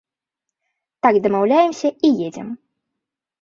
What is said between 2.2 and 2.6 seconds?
едзем.